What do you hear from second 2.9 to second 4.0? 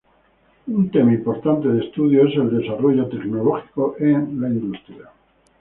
tecnológico